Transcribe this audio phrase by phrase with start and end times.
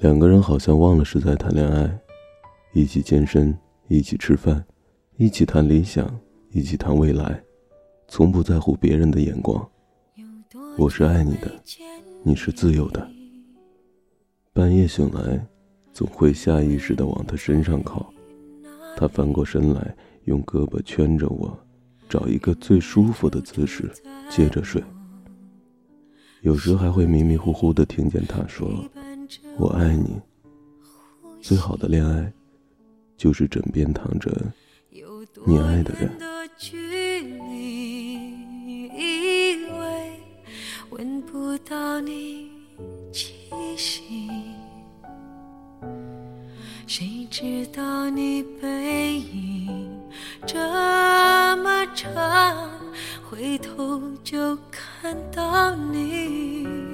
[0.00, 1.98] 两个人好像忘了是在谈恋爱，
[2.72, 3.56] 一起健身，
[3.88, 4.62] 一起吃饭，
[5.16, 6.08] 一起谈理想，
[6.50, 7.42] 一起谈未来，
[8.08, 9.66] 从不在乎别人的眼光。
[10.76, 11.50] 我是爱你的，
[12.22, 13.08] 你是自由的。
[14.52, 15.46] 半夜醒来，
[15.92, 18.12] 总会下意识的往他身上靠。
[18.96, 21.56] 他翻过身来，用胳膊圈着我，
[22.08, 23.90] 找一个最舒服的姿势，
[24.28, 24.82] 接着睡。
[26.42, 28.84] 有时还会迷迷糊糊的听见他说
[29.56, 30.20] ：“我爱你。”
[31.42, 32.32] 最好的恋爱，
[33.16, 34.30] 就是枕边躺着
[35.46, 36.10] 你爱的人。
[40.90, 42.50] 闻不到你
[43.12, 43.34] 气
[43.76, 44.30] 息，
[46.86, 50.00] 谁知道你背影
[50.46, 50.56] 这
[51.56, 52.70] 么长，
[53.28, 56.93] 回头就看到你。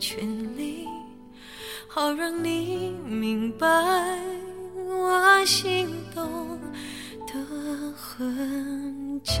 [0.00, 0.88] 权利，
[1.86, 3.68] 好让你明白
[4.88, 6.58] 我心动
[7.26, 7.34] 的
[7.94, 9.40] 痕迹。